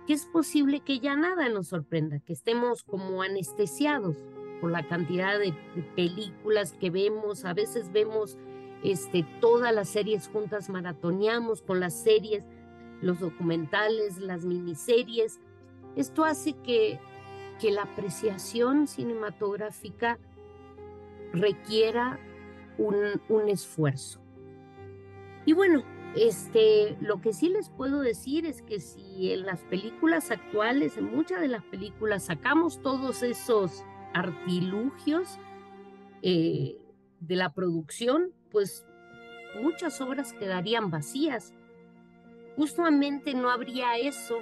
que 0.08 0.14
es 0.14 0.26
posible 0.26 0.80
que 0.80 1.00
ya 1.00 1.18
nada 1.18 1.50
nos 1.50 1.68
sorprenda, 1.68 2.20
que 2.20 2.32
estemos 2.32 2.84
como 2.84 3.24
anestesiados 3.24 4.16
por 4.62 4.72
la 4.72 4.88
cantidad 4.88 5.38
de, 5.38 5.54
películas 5.98 6.72
que 6.80 6.90
vemos, 6.90 7.44
a 7.44 7.54
veces 7.54 7.92
vemos 7.92 8.38
este, 8.84 9.26
todas 9.40 9.74
las 9.74 9.90
series 9.90 10.28
juntas, 10.28 10.70
maratoneamos 10.70 11.62
con 11.62 11.80
las 11.80 11.94
series, 11.94 12.44
los 13.02 13.20
documentales, 13.20 14.18
las 14.18 14.46
miniseries. 14.46 15.40
Esto 15.96 16.26
hace 16.26 16.54
que, 16.54 17.00
que 17.60 17.72
la 17.72 17.84
apreciación 17.84 18.88
cinematográfica 18.88 20.20
requiera 21.34 22.20
un, 22.78 23.22
un 23.30 23.50
esfuerzo. 23.50 24.20
Y 25.46 25.54
bueno, 25.54 25.84
este, 26.16 26.96
lo 27.02 27.22
que 27.22 27.34
sí 27.34 27.50
les 27.50 27.70
puedo 27.70 28.02
decir 28.02 28.46
es 28.46 28.62
que 28.62 28.80
si 28.80 29.32
en 29.32 29.46
las 29.46 29.62
películas 29.64 30.30
actuales, 30.30 30.98
en 30.98 31.06
muchas 31.06 31.42
de 31.42 31.48
las 31.48 31.64
películas, 31.64 32.26
sacamos 32.26 32.82
todos 32.82 33.24
esos 33.24 33.84
artilugios 34.14 35.40
eh, 36.22 36.78
de 37.20 37.36
la 37.36 37.54
producción, 37.54 38.32
pues 38.54 38.86
muchas 39.60 40.00
obras 40.00 40.32
quedarían 40.32 40.90
vacías. 40.90 41.54
Justamente 42.56 43.34
no 43.34 43.50
habría 43.50 43.98
eso 43.98 44.40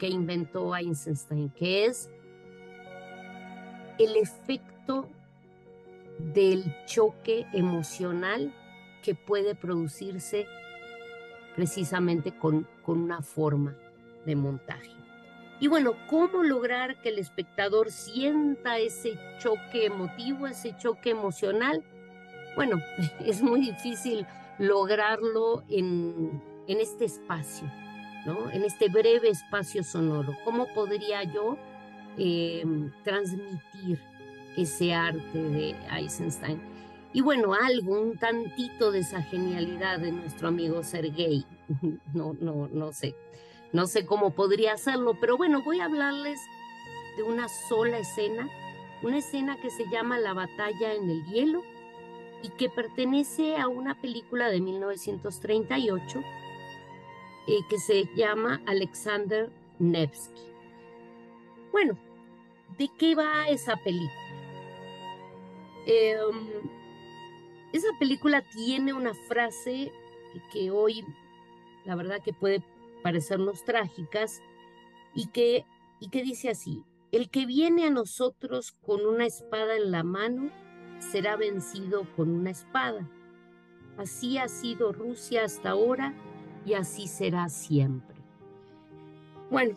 que 0.00 0.08
inventó 0.08 0.74
Einstein, 0.74 1.50
que 1.50 1.84
es 1.84 2.10
el 3.98 4.16
efecto 4.16 5.08
del 6.18 6.64
choque 6.86 7.46
emocional 7.52 8.52
que 9.02 9.14
puede 9.14 9.54
producirse 9.54 10.46
precisamente 11.54 12.36
con, 12.36 12.66
con 12.82 13.00
una 13.00 13.22
forma 13.22 13.76
de 14.24 14.34
montaje. 14.34 14.90
Y 15.60 15.68
bueno, 15.68 15.92
¿cómo 16.08 16.42
lograr 16.42 17.00
que 17.02 17.10
el 17.10 17.18
espectador 17.18 17.90
sienta 17.90 18.78
ese 18.78 19.18
choque 19.38 19.86
emotivo, 19.86 20.46
ese 20.46 20.76
choque 20.76 21.10
emocional? 21.10 21.84
Bueno, 22.56 22.78
es 23.24 23.42
muy 23.42 23.60
difícil 23.60 24.26
lograrlo 24.58 25.64
en, 25.68 26.42
en 26.66 26.80
este 26.80 27.06
espacio, 27.06 27.70
¿no? 28.26 28.50
En 28.50 28.64
este 28.64 28.88
breve 28.88 29.28
espacio 29.28 29.82
sonoro. 29.82 30.36
¿Cómo 30.44 30.66
podría 30.74 31.22
yo 31.24 31.56
em, 32.18 32.92
transmitir 33.04 33.98
ese 34.56 34.92
arte 34.94 35.38
de 35.38 35.76
Eisenstein? 35.90 36.60
Y 37.14 37.20
bueno, 37.20 37.52
algo, 37.54 38.00
un 38.00 38.16
tantito 38.16 38.90
de 38.90 39.00
esa 39.00 39.22
genialidad 39.22 39.98
de 39.98 40.12
nuestro 40.12 40.48
amigo 40.48 40.82
Sergei. 40.82 41.44
No, 42.12 42.34
no, 42.40 42.68
no 42.70 42.92
sé. 42.92 43.14
No 43.72 43.86
sé 43.86 44.04
cómo 44.04 44.34
podría 44.34 44.74
hacerlo, 44.74 45.16
pero 45.18 45.38
bueno, 45.38 45.62
voy 45.64 45.80
a 45.80 45.86
hablarles 45.86 46.38
de 47.16 47.22
una 47.22 47.48
sola 47.68 47.98
escena, 47.98 48.46
una 49.02 49.18
escena 49.18 49.56
que 49.56 49.70
se 49.70 49.88
llama 49.90 50.18
La 50.18 50.34
batalla 50.34 50.92
en 50.92 51.08
el 51.08 51.24
hielo 51.24 51.62
y 52.42 52.50
que 52.50 52.68
pertenece 52.68 53.56
a 53.56 53.68
una 53.68 54.00
película 54.00 54.48
de 54.48 54.60
1938 54.60 56.22
eh, 57.46 57.58
que 57.68 57.78
se 57.78 58.08
llama 58.14 58.60
Alexander 58.66 59.50
Nevsky. 59.78 60.42
Bueno, 61.70 61.98
¿de 62.78 62.88
qué 62.98 63.14
va 63.14 63.48
esa 63.48 63.76
película? 63.76 64.12
Em, 65.86 66.48
esa 67.72 67.88
película 67.98 68.42
tiene 68.42 68.92
una 68.92 69.14
frase 69.14 69.92
que 70.52 70.70
hoy, 70.70 71.04
la 71.84 71.96
verdad 71.96 72.22
que 72.22 72.32
puede 72.32 72.62
parecernos 73.02 73.64
trágicas, 73.64 74.42
y 75.14 75.26
que, 75.26 75.64
y 76.00 76.08
que 76.08 76.22
dice 76.22 76.50
así, 76.50 76.84
el 77.10 77.28
que 77.28 77.46
viene 77.46 77.86
a 77.86 77.90
nosotros 77.90 78.72
con 78.72 79.04
una 79.04 79.26
espada 79.26 79.76
en 79.76 79.90
la 79.90 80.02
mano 80.02 80.50
será 81.02 81.36
vencido 81.36 82.06
con 82.16 82.30
una 82.30 82.50
espada. 82.50 83.08
Así 83.98 84.38
ha 84.38 84.48
sido 84.48 84.92
Rusia 84.92 85.44
hasta 85.44 85.70
ahora 85.70 86.14
y 86.64 86.74
así 86.74 87.06
será 87.06 87.48
siempre. 87.48 88.16
Bueno, 89.50 89.76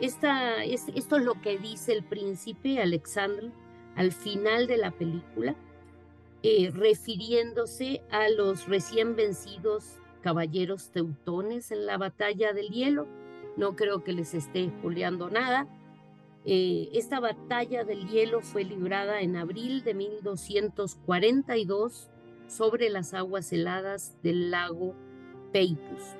esta, 0.00 0.64
esto 0.64 1.16
es 1.16 1.24
lo 1.24 1.40
que 1.42 1.58
dice 1.58 1.92
el 1.92 2.04
príncipe 2.04 2.80
Alexandre 2.80 3.50
al 3.96 4.12
final 4.12 4.66
de 4.66 4.78
la 4.78 4.92
película 4.92 5.54
eh, 6.42 6.70
refiriéndose 6.72 8.02
a 8.10 8.30
los 8.30 8.66
recién 8.66 9.14
vencidos 9.14 9.98
caballeros 10.22 10.90
teutones 10.90 11.70
en 11.70 11.84
la 11.84 11.98
batalla 11.98 12.54
del 12.54 12.68
hielo. 12.68 13.06
No 13.58 13.76
creo 13.76 14.04
que 14.04 14.14
les 14.14 14.32
esté 14.32 14.64
espoleando 14.64 15.28
nada. 15.28 15.66
Eh, 16.44 16.88
esta 16.94 17.20
batalla 17.20 17.84
del 17.84 18.08
hielo 18.08 18.40
fue 18.40 18.64
librada 18.64 19.20
en 19.20 19.36
abril 19.36 19.84
de 19.84 19.92
1242 19.94 22.08
sobre 22.48 22.88
las 22.88 23.12
aguas 23.12 23.52
heladas 23.52 24.16
del 24.22 24.50
lago 24.50 24.94
Peipus. 25.52 26.16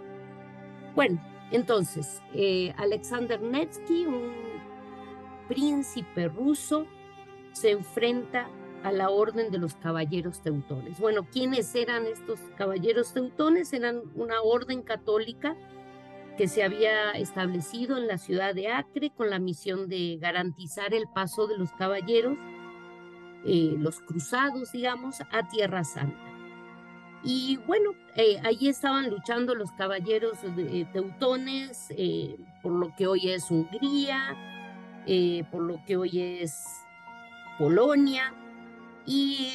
Bueno, 0.95 1.19
entonces, 1.51 2.21
eh, 2.35 2.75
Alexander 2.77 3.41
Nevsky, 3.41 4.05
un 4.07 4.31
príncipe 5.49 6.29
ruso, 6.29 6.87
se 7.53 7.71
enfrenta 7.71 8.49
a 8.83 8.93
la 8.93 9.11
orden 9.11 9.51
de 9.51 9.59
los 9.59 9.75
caballeros 9.75 10.41
teutones. 10.41 10.99
Bueno, 10.99 11.27
¿quiénes 11.31 11.75
eran 11.75 12.07
estos 12.07 12.41
caballeros 12.57 13.13
teutones? 13.13 13.73
Eran 13.73 14.03
una 14.15 14.41
orden 14.43 14.83
católica 14.83 15.57
que 16.41 16.49
se 16.49 16.63
había 16.63 17.11
establecido 17.11 17.99
en 17.99 18.07
la 18.07 18.17
ciudad 18.17 18.55
de 18.55 18.69
Acre 18.69 19.11
con 19.11 19.29
la 19.29 19.39
misión 19.39 19.91
de 19.91 20.17
garantizar 20.19 20.95
el 20.95 21.07
paso 21.07 21.47
de 21.47 21.59
los 21.59 21.71
caballeros, 21.73 22.39
eh, 23.45 23.75
los 23.77 24.01
cruzados, 24.01 24.73
digamos, 24.73 25.21
a 25.21 25.47
Tierra 25.51 25.85
Santa. 25.85 26.17
Y 27.23 27.59
bueno, 27.67 27.91
eh, 28.17 28.41
allí 28.43 28.71
estaban 28.71 29.11
luchando 29.11 29.55
los 29.55 29.71
caballeros 29.73 30.39
teutones 30.95 31.89
eh, 31.91 32.39
por 32.63 32.73
lo 32.73 32.97
que 32.97 33.07
hoy 33.07 33.33
es 33.33 33.51
Hungría, 33.51 34.35
por 35.51 35.61
lo 35.61 35.85
que 35.85 35.99
hoy 35.99 36.39
es 36.41 36.65
Polonia, 37.59 38.33
y 39.05 39.53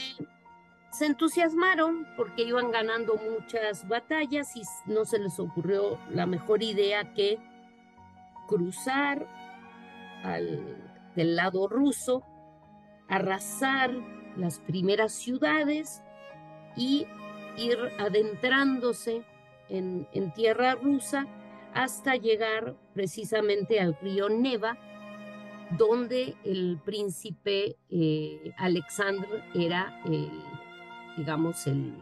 se 0.97 1.07
entusiasmaron 1.07 2.07
porque 2.15 2.43
iban 2.43 2.71
ganando 2.71 3.15
muchas 3.15 3.85
batallas 3.87 4.55
y 4.55 4.61
no 4.85 5.03
se 5.03 5.19
les 5.19 5.39
ocurrió 5.39 5.99
la 6.09 6.25
mejor 6.25 6.63
idea 6.63 7.13
que 7.13 7.37
cruzar 8.47 9.27
al, 10.23 10.77
del 11.15 11.35
lado 11.35 11.67
ruso, 11.67 12.23
arrasar 13.09 13.91
las 14.37 14.59
primeras 14.59 15.13
ciudades 15.13 16.01
y 16.77 17.07
ir 17.57 17.77
adentrándose 17.99 19.23
en, 19.67 20.07
tierra 20.33 20.75
rusa 20.75 21.25
hasta 21.73 22.15
llegar 22.15 22.75
precisamente 22.93 23.81
al 23.81 23.97
río 24.01 24.29
Neva, 24.29 24.77
donde 25.77 26.35
el 26.45 26.79
príncipe 26.85 27.75
eh, 27.89 28.53
Alexandr 28.57 29.43
era, 29.53 30.01
digamos, 31.17 31.67
el, 31.67 31.93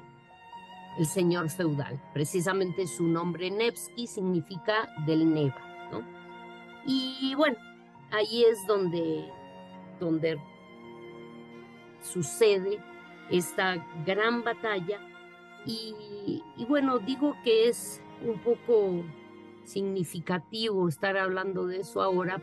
el 0.97 1.05
señor 1.05 1.49
feudal. 1.49 1.99
Precisamente 2.13 2.87
su 2.87 3.03
nombre 3.03 3.49
Nevsky 3.51 4.07
significa 4.07 4.89
del 5.05 5.33
Neva, 5.33 5.89
¿no? 5.91 6.01
Y 6.85 7.33
bueno, 7.35 7.57
ahí 8.11 8.43
es 8.43 8.65
donde, 8.67 9.29
donde 9.99 10.39
sucede 12.01 12.79
esta 13.29 13.75
gran 14.05 14.43
batalla 14.43 14.99
y, 15.65 16.43
bueno, 16.67 16.99
digo 16.99 17.35
que 17.43 17.69
es 17.69 18.01
un 18.21 18.37
poco 18.39 19.03
significativo 19.63 20.89
estar 20.89 21.15
hablando 21.15 21.65
de 21.67 21.79
eso 21.79 22.01
ahora. 22.01 22.41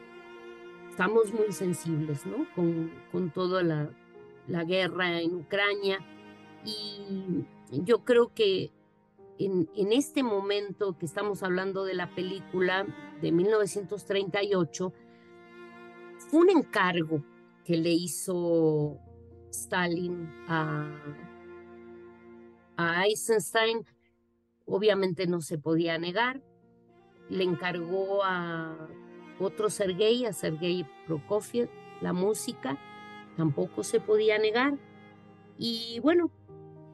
Estamos 0.88 1.32
muy 1.32 1.52
sensibles, 1.52 2.24
¿no? 2.24 2.46
Con, 2.54 2.90
con 3.12 3.30
toda 3.30 3.62
la, 3.62 3.90
la 4.48 4.64
guerra 4.64 5.20
en 5.20 5.34
Ucrania 5.34 5.98
y 6.64 7.44
yo 7.70 8.04
creo 8.04 8.32
que 8.34 8.70
en, 9.38 9.70
en, 9.74 9.92
este 9.92 10.22
momento 10.22 10.98
que 10.98 11.06
estamos 11.06 11.42
hablando 11.42 11.84
de 11.84 11.94
la 11.94 12.14
película 12.14 12.86
de 13.22 13.32
1938, 13.32 14.92
fue 16.28 16.40
un 16.40 16.50
encargo 16.50 17.24
que 17.64 17.76
le 17.76 17.90
hizo 17.90 18.98
Stalin 19.50 20.30
a, 20.48 20.90
a 22.76 23.06
Eisenstein. 23.06 23.84
Obviamente 24.66 25.26
no 25.26 25.40
se 25.40 25.58
podía 25.58 25.98
negar. 25.98 26.42
Le 27.28 27.44
encargó 27.44 28.22
a 28.24 28.88
otro 29.38 29.70
Sergei, 29.70 30.26
a 30.26 30.32
Sergei 30.32 30.86
Prokofiev, 31.06 31.70
la 32.00 32.12
música. 32.12 32.78
Tampoco 33.36 33.82
se 33.84 34.00
podía 34.00 34.38
negar. 34.38 34.78
Y 35.58 36.00
bueno, 36.00 36.30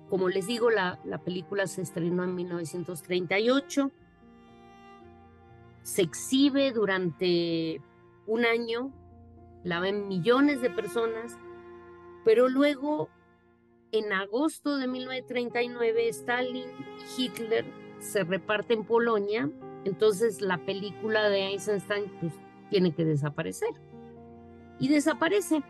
como 0.09 0.29
les 0.29 0.47
digo, 0.47 0.71
la, 0.71 1.01
la 1.05 1.19
película 1.19 1.67
se 1.67 1.83
estrenó 1.83 2.25
en 2.25 2.35
1938. 2.35 3.91
Se 5.83 6.03
exhibe 6.03 6.73
durante 6.73 7.81
un 8.27 8.45
año, 8.45 8.93
la 9.65 9.81
ven 9.81 10.09
millones 10.09 10.61
de 10.61 10.71
personas, 10.71 11.39
pero 12.25 12.49
luego, 12.49 13.09
en 13.93 14.13
agosto 14.13 14.77
de 14.79 14.89
1939, 14.89 16.09
Stalin 16.09 16.69
y 17.19 17.23
Hitler 17.23 17.65
se 17.99 18.25
reparten 18.25 18.85
Polonia, 18.85 19.49
entonces 19.85 20.41
la 20.41 20.59
película 20.59 21.29
de 21.29 21.47
Eisenstein 21.49 22.11
pues, 22.21 22.33
tiene 22.69 22.93
que 22.95 23.05
desaparecer. 23.05 23.71
Y 24.79 24.89
desaparece. 24.89 25.63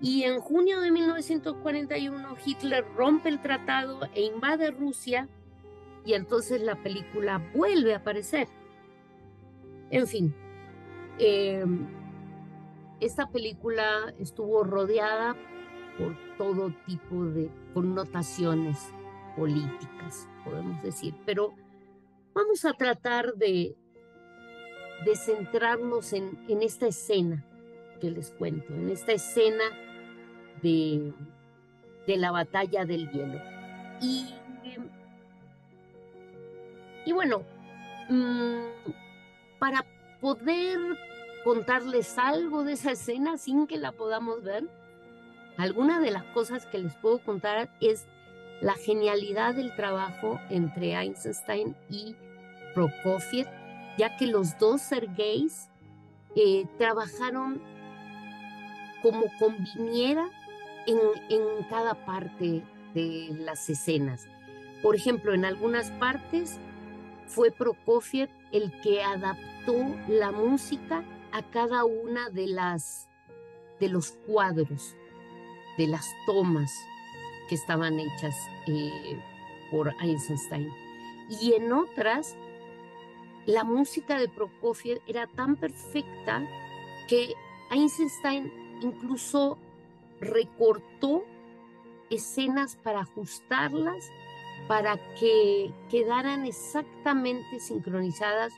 Y 0.00 0.22
en 0.22 0.40
junio 0.40 0.80
de 0.80 0.90
1941 0.90 2.36
Hitler 2.44 2.84
rompe 2.96 3.28
el 3.28 3.40
tratado 3.40 4.08
e 4.14 4.22
invade 4.22 4.70
Rusia 4.70 5.28
y 6.04 6.14
entonces 6.14 6.62
la 6.62 6.76
película 6.76 7.42
vuelve 7.54 7.92
a 7.92 7.98
aparecer. 7.98 8.48
En 9.90 10.06
fin, 10.06 10.34
em, 11.18 11.86
esta 13.00 13.28
película 13.28 14.14
estuvo 14.18 14.64
rodeada 14.64 15.36
por 15.98 16.16
todo 16.38 16.72
tipo 16.86 17.24
de 17.26 17.50
connotaciones 17.74 18.78
políticas, 19.36 20.28
podemos 20.44 20.82
decir, 20.82 21.14
pero 21.26 21.52
vamos 22.32 22.64
a 22.64 22.72
tratar 22.72 23.34
de, 23.34 23.76
de 25.04 25.16
centrarnos 25.16 26.14
en, 26.14 26.38
en 26.48 26.62
esta 26.62 26.86
escena 26.86 27.44
que 28.00 28.10
les 28.10 28.30
cuento, 28.30 28.72
en 28.72 28.88
esta 28.88 29.12
escena 29.12 29.64
de, 30.62 31.12
de 32.06 32.16
la 32.16 32.30
batalla 32.30 32.84
del 32.84 33.10
hielo. 33.10 33.40
Y, 34.00 34.26
y 37.04 37.12
bueno, 37.12 37.42
mm, 38.08 38.90
para 39.58 39.84
poder 40.20 40.78
contarles 41.44 42.18
algo 42.18 42.64
de 42.64 42.72
esa 42.72 42.92
escena 42.92 43.38
sin 43.38 43.66
que 43.66 43.78
la 43.78 43.92
podamos 43.92 44.42
ver, 44.42 44.68
alguna 45.56 46.00
de 46.00 46.10
las 46.10 46.24
cosas 46.24 46.66
que 46.66 46.78
les 46.78 46.94
puedo 46.96 47.18
contar 47.18 47.70
es 47.80 48.06
la 48.60 48.74
genialidad 48.74 49.54
del 49.54 49.74
trabajo 49.74 50.38
entre 50.50 50.92
Einstein 50.92 51.74
y 51.88 52.14
Prokofiev, 52.74 53.46
ya 53.96 54.16
que 54.16 54.26
los 54.26 54.58
dos 54.58 54.82
Sergeis 54.82 55.70
eh, 56.36 56.66
trabajaron 56.78 57.60
como 59.02 59.24
conviniera 59.38 60.28
en, 60.90 61.64
cada 61.68 61.94
parte 62.04 62.62
de 62.94 63.28
las 63.38 63.68
escenas. 63.70 64.26
Por 64.82 64.96
ejemplo, 64.96 65.34
en 65.34 65.44
algunas 65.44 65.90
partes 65.92 66.58
fue 67.26 67.50
Prokofiev 67.50 68.28
el 68.50 68.72
que 68.80 69.02
adaptó 69.02 69.76
la 70.08 70.32
música 70.32 71.04
a 71.32 71.42
cada 71.42 71.84
una 71.84 72.30
de 72.30 72.48
las 72.48 73.08
de 73.78 73.88
los 73.88 74.10
cuadros, 74.26 74.94
de 75.78 75.86
las 75.86 76.06
tomas 76.26 76.70
que 77.48 77.54
estaban 77.54 77.98
hechas 77.98 78.36
eh, 78.66 79.18
por 79.70 79.94
Einstein. 80.02 80.70
Y 81.40 81.54
en 81.54 81.72
otras, 81.72 82.36
la 83.46 83.64
música 83.64 84.18
de 84.18 84.28
Prokofiev 84.28 85.00
era 85.06 85.26
tan 85.28 85.56
perfecta 85.56 86.46
que 87.08 87.32
Einstein 87.70 88.52
incluso 88.82 89.56
recortó 90.20 91.24
escenas 92.10 92.76
para 92.76 93.00
ajustarlas 93.00 94.10
para 94.68 94.98
que 95.16 95.72
quedaran 95.90 96.44
exactamente 96.46 97.60
sincronizadas 97.60 98.52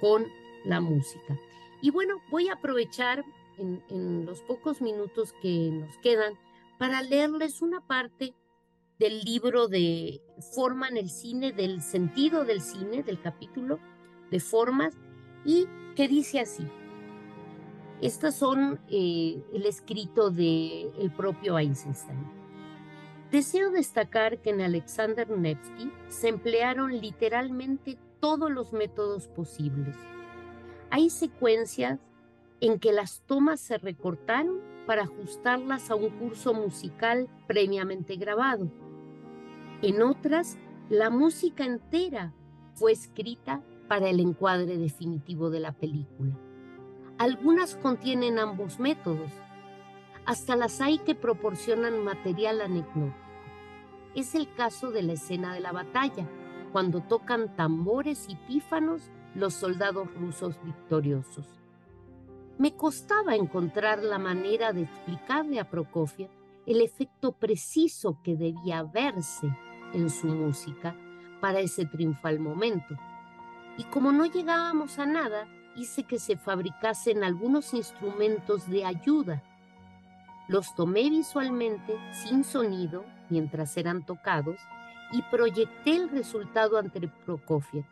con 0.00 0.26
la 0.64 0.80
música. 0.80 1.38
Y 1.80 1.90
bueno, 1.90 2.16
voy 2.30 2.48
a 2.48 2.54
aprovechar 2.54 3.24
en, 3.58 4.26
los 4.26 4.40
pocos 4.40 4.80
minutos 4.80 5.32
que 5.42 5.70
nos 5.70 5.96
quedan 5.98 6.34
para 6.78 7.02
leerles 7.02 7.62
una 7.62 7.80
parte 7.80 8.34
del 8.98 9.20
libro 9.20 9.68
de 9.68 10.20
Forma 10.54 10.88
en 10.88 10.96
el 10.96 11.10
cine, 11.10 11.52
del 11.52 11.82
sentido 11.82 12.44
del 12.44 12.60
cine, 12.60 13.02
del 13.02 13.20
capítulo 13.20 13.78
de 14.30 14.40
formas, 14.40 14.94
y 15.44 15.66
que 15.94 16.08
dice 16.08 16.40
así. 16.40 16.66
Estas 18.00 18.34
son 18.34 18.80
eh, 18.90 19.42
el 19.52 19.66
escrito 19.66 20.30
del 20.30 20.92
el 20.98 21.10
propio 21.16 21.58
Einstein. 21.58 22.44
Deseo 23.30 23.70
destacar 23.70 24.38
que 24.38 24.50
en 24.50 24.60
Alexander 24.60 25.28
Nevsky 25.28 25.90
se 26.08 26.28
emplearon 26.28 27.00
literalmente 27.00 27.98
todos 28.20 28.50
los 28.50 28.72
métodos 28.72 29.28
posibles. 29.28 29.96
Hay 30.90 31.10
secuencias 31.10 31.98
en 32.60 32.78
que 32.78 32.92
las 32.92 33.22
tomas 33.26 33.60
se 33.60 33.78
recortaron 33.78 34.60
para 34.86 35.02
ajustarlas 35.02 35.90
a 35.90 35.94
un 35.94 36.10
curso 36.10 36.54
musical 36.54 37.28
previamente 37.46 38.16
grabado. 38.16 38.70
En 39.82 40.02
otras, 40.02 40.56
la 40.88 41.10
música 41.10 41.64
entera 41.64 42.32
fue 42.74 42.92
escrita 42.92 43.62
para 43.88 44.08
el 44.08 44.20
encuadre 44.20 44.78
definitivo 44.78 45.50
de 45.50 45.60
la 45.60 45.72
película. 45.72 46.38
Algunas 47.18 47.76
contienen 47.76 48.38
ambos 48.38 48.80
métodos. 48.80 49.30
Hasta 50.26 50.56
las 50.56 50.80
hay 50.80 50.98
que 50.98 51.14
proporcionan 51.14 52.02
material 52.02 52.60
anecdótico. 52.60 53.14
Es 54.14 54.34
el 54.34 54.52
caso 54.54 54.90
de 54.90 55.02
la 55.02 55.12
escena 55.12 55.54
de 55.54 55.60
la 55.60 55.72
batalla, 55.72 56.28
cuando 56.72 57.00
tocan 57.00 57.54
tambores 57.54 58.26
y 58.28 58.34
pífanos 58.34 59.10
los 59.34 59.54
soldados 59.54 60.12
rusos 60.14 60.58
victoriosos. 60.64 61.46
Me 62.58 62.74
costaba 62.74 63.34
encontrar 63.36 64.02
la 64.02 64.18
manera 64.18 64.72
de 64.72 64.82
explicarle 64.82 65.60
a 65.60 65.70
Prokofiev 65.70 66.30
el 66.66 66.80
efecto 66.80 67.32
preciso 67.32 68.18
que 68.22 68.36
debía 68.36 68.82
verse 68.82 69.48
en 69.92 70.10
su 70.10 70.26
música 70.26 70.96
para 71.40 71.60
ese 71.60 71.84
triunfal 71.86 72.40
momento. 72.40 72.96
Y 73.76 73.84
como 73.84 74.12
no 74.12 74.26
llegábamos 74.26 74.98
a 74.98 75.06
nada, 75.06 75.46
hice 75.76 76.04
que 76.04 76.18
se 76.18 76.36
fabricasen 76.36 77.24
algunos 77.24 77.74
instrumentos 77.74 78.68
de 78.68 78.84
ayuda. 78.84 79.42
Los 80.48 80.74
tomé 80.74 81.08
visualmente, 81.10 81.98
sin 82.12 82.44
sonido, 82.44 83.04
mientras 83.30 83.76
eran 83.76 84.04
tocados, 84.04 84.56
y 85.12 85.22
proyecté 85.22 85.96
el 85.96 86.10
resultado 86.10 86.78
ante 86.78 87.08
Prokofiev, 87.08 87.84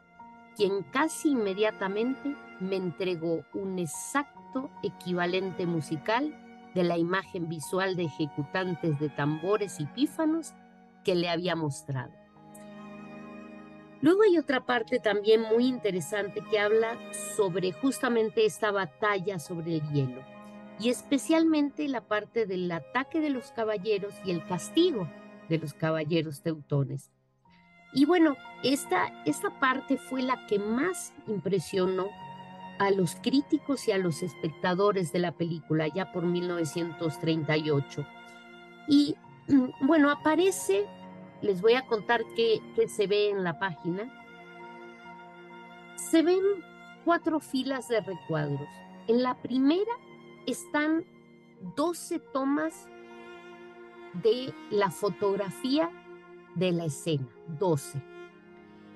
quien 0.57 0.83
casi 0.83 1.31
inmediatamente 1.31 2.37
me 2.61 2.77
entregó 2.77 3.45
un 3.55 3.79
exacto 3.79 4.71
equivalente 4.83 5.67
musical 5.67 6.37
de 6.75 6.85
la 6.85 6.99
imagen 6.99 7.49
visual 7.49 7.97
de 7.97 8.05
ejecutantes 8.05 8.99
de 8.99 9.09
tambores 9.11 9.81
y 9.81 9.87
pífanos 9.87 10.53
que 11.05 11.15
le 11.15 11.29
había 11.29 11.57
mostrado. 11.57 12.22
Luego 14.03 14.23
hay 14.23 14.37
otra 14.37 14.67
parte 14.67 14.99
también 14.99 15.43
muy 15.43 15.67
interesante 15.67 16.43
que 16.51 16.59
habla 16.59 16.99
sobre 17.37 17.73
justamente 17.73 18.45
esta 18.45 18.73
batalla 18.73 19.39
sobre 19.39 19.77
el 19.77 19.89
hielo 19.93 20.23
y 20.81 20.91
especialmente 20.91 21.87
la 21.87 22.01
parte 22.01 22.45
del 22.45 22.71
ataque 22.71 23.21
de 23.21 23.31
los 23.31 23.53
caballeros 23.53 24.13
y 24.25 24.33
el 24.33 24.45
castigo 24.45 25.09
de 25.49 25.59
los 25.59 25.73
caballeros 25.73 26.43
teutones. 26.43 27.11
Y 27.93 28.05
bueno, 28.05 28.37
esta, 28.65 29.23
esta 29.25 29.61
parte 29.61 29.97
fue 29.97 30.23
la 30.23 30.47
que 30.47 30.59
más 30.59 31.13
impresionó 31.29 32.09
a 32.81 32.91
los 32.91 33.15
críticos 33.15 33.87
y 33.87 33.93
a 33.93 33.99
los 33.99 34.25
espectadores 34.25 35.13
de 35.13 35.21
la 35.21 35.33
película 35.33 35.87
ya 35.87 36.11
por 36.11 36.25
1938. 36.25 38.05
Y 38.89 39.15
bueno, 39.81 40.11
aparece 40.11 40.87
les 41.43 41.61
voy 41.61 41.75
a 41.75 41.87
contar 41.87 42.23
qué, 42.37 42.61
se 42.89 43.07
ve 43.07 43.31
en 43.31 43.45
la 43.45 43.59
página. 43.59 44.11
Se 45.97 46.23
ven 46.23 46.43
cuatro 47.05 47.41
filas 47.41 47.89
de 47.89 48.01
recuadros. 48.01 48.69
En 49.09 49.23
la 49.23 49.35
primera 49.43 49.93
están 50.47 51.05
12 51.77 52.21
tomas 52.33 52.89
de 54.23 54.55
la 54.71 54.91
fotografía 54.91 55.91
de 56.55 56.73
la 56.73 56.85
escena, 56.85 57.29
12. 57.59 58.03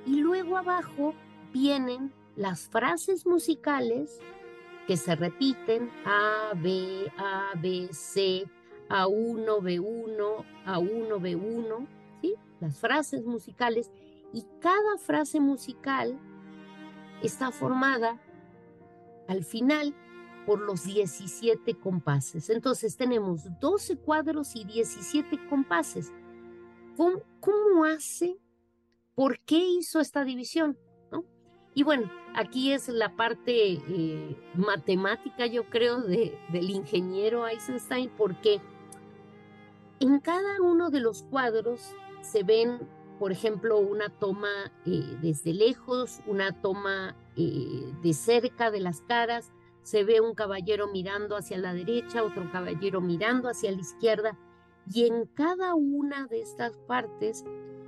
Y 0.06 0.20
luego 0.20 0.56
abajo 0.56 1.14
vienen 1.52 2.12
las 2.36 2.68
frases 2.68 3.26
musicales 3.26 4.20
que 4.86 4.96
se 4.96 5.16
repiten, 5.16 5.90
A, 6.04 6.52
B, 6.54 7.10
A, 7.18 7.52
B, 7.60 7.88
C, 7.90 8.44
A1, 8.88 9.60
B1, 9.60 10.44
A1, 10.66 11.18
B1, 11.18 11.86
las 12.60 12.78
frases 12.78 13.24
musicales, 13.24 13.90
y 14.32 14.44
cada 14.60 14.98
frase 14.98 15.40
musical 15.40 16.18
está 17.22 17.50
formada 17.50 18.20
al 19.28 19.44
final 19.44 19.94
por 20.46 20.60
los 20.60 20.84
17 20.84 21.74
compases. 21.74 22.50
Entonces 22.50 22.96
tenemos 22.96 23.42
12 23.60 23.96
cuadros 23.98 24.54
y 24.54 24.64
17 24.64 25.48
compases. 25.48 26.12
¿Cómo, 26.96 27.84
hace? 27.84 28.38
¿Por 29.14 29.38
qué 29.40 29.58
hizo 29.58 30.00
esta 30.00 30.24
división? 30.24 30.78
Y 31.74 31.82
bueno, 31.82 32.10
aquí 32.34 32.72
es 32.72 32.88
la 32.88 33.14
parte 33.16 33.72
eh, 33.72 34.36
matemática, 34.54 35.44
yo 35.46 35.68
creo, 35.68 36.00
de, 36.00 36.38
del 36.50 36.70
ingeniero 36.70 37.46
Eisenstein, 37.46 38.10
porque 38.16 38.62
en 40.00 40.20
cada 40.20 40.62
uno 40.62 40.88
de 40.88 41.00
los 41.00 41.22
cuadros 41.24 41.94
se 42.22 42.42
ven, 42.42 42.88
por 43.18 43.32
ejemplo, 43.32 43.78
una 43.78 44.08
toma 44.08 44.72
eh, 44.84 45.16
desde 45.22 45.54
lejos, 45.54 46.20
una 46.26 46.60
toma 46.60 47.16
eh, 47.36 47.92
de 48.02 48.12
cerca 48.12 48.70
de 48.70 48.80
las 48.80 49.00
caras, 49.02 49.52
se 49.82 50.04
ve 50.04 50.20
un 50.20 50.34
caballero 50.34 50.88
mirando 50.88 51.36
hacia 51.36 51.58
la 51.58 51.72
derecha, 51.72 52.24
otro 52.24 52.50
caballero 52.50 53.00
mirando 53.00 53.48
hacia 53.48 53.70
la 53.70 53.80
izquierda, 53.80 54.36
y 54.92 55.06
en 55.06 55.26
cada 55.26 55.74
una 55.74 56.26
de 56.26 56.40
estas 56.40 56.76
partes 56.86 57.44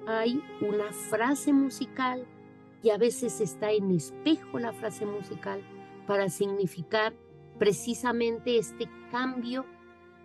hay 0.07 0.43
una 0.61 0.93
frase 0.93 1.53
musical 1.53 2.27
y 2.83 2.91
a 2.91 2.99
veces 2.99 3.41
está 3.41 3.73
en 3.73 3.91
espejo 3.91 4.59
la 4.59 4.73
frase 4.73 5.05
musical 5.07 5.61
para 6.07 6.29
significar 6.29 7.15
precisamente 7.59 8.59
este 8.59 8.89
cambio 9.11 9.67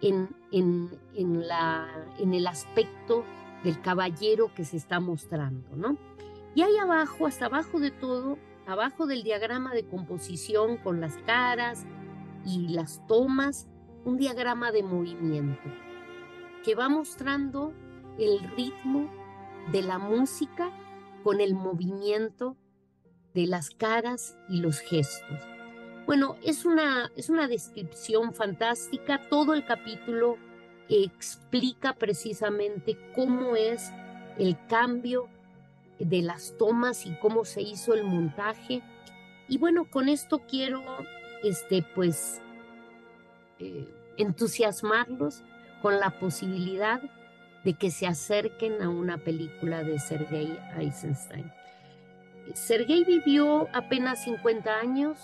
en, 0.01 0.29
en, 0.51 0.89
en, 1.15 1.47
la, 1.47 1.87
en 2.19 2.33
el 2.33 2.47
aspecto 2.47 3.23
del 3.63 3.81
caballero 3.81 4.53
que 4.53 4.65
se 4.65 4.77
está 4.77 4.99
mostrando, 4.99 5.75
¿no? 5.75 5.97
Y 6.55 6.61
ahí 6.61 6.77
abajo, 6.77 7.25
hasta 7.25 7.45
abajo 7.45 7.79
de 7.79 7.91
todo, 7.91 8.37
abajo 8.67 9.07
del 9.07 9.23
diagrama 9.23 9.73
de 9.73 9.85
composición 9.85 10.77
con 10.77 11.01
las 11.01 11.17
caras 11.25 11.85
y 12.45 12.67
las 12.69 13.05
tomas, 13.07 13.67
un 14.05 14.17
diagrama 14.17 14.71
de 14.71 14.83
movimiento 14.83 15.69
que 16.63 16.75
va 16.75 16.89
mostrando 16.89 17.73
el 18.17 18.39
ritmo 18.55 19.09
de 19.71 19.81
la 19.81 19.97
música 19.97 20.71
con 21.23 21.41
el 21.41 21.55
movimiento 21.55 22.57
de 23.33 23.47
las 23.47 23.69
caras 23.71 24.37
y 24.49 24.59
los 24.59 24.79
gestos. 24.79 25.39
Bueno, 26.05 26.35
es 26.43 26.65
una, 26.65 27.11
es 27.15 27.29
una 27.29 27.47
descripción 27.47 28.33
fantástica, 28.33 29.29
todo 29.29 29.53
el 29.53 29.65
capítulo 29.65 30.37
explica 30.89 31.93
precisamente 31.93 32.97
cómo 33.15 33.55
es 33.55 33.91
el 34.37 34.57
cambio 34.67 35.27
de 35.99 36.21
las 36.21 36.57
tomas 36.57 37.05
y 37.05 37.15
cómo 37.15 37.45
se 37.45 37.61
hizo 37.61 37.93
el 37.93 38.03
montaje. 38.03 38.81
Y 39.47 39.57
bueno, 39.57 39.89
con 39.89 40.09
esto 40.09 40.39
quiero, 40.39 40.81
este, 41.43 41.83
pues, 41.95 42.41
eh, 43.59 43.87
entusiasmarlos 44.17 45.43
con 45.81 45.99
la 45.99 46.11
posibilidad 46.19 47.01
de 47.63 47.73
que 47.73 47.91
se 47.91 48.07
acerquen 48.07 48.81
a 48.81 48.89
una 48.89 49.17
película 49.17 49.83
de 49.83 49.99
Sergei 49.99 50.57
Eisenstein. 50.77 51.51
Sergei 52.53 53.03
vivió 53.05 53.69
apenas 53.73 54.23
50 54.23 54.79
años, 54.79 55.17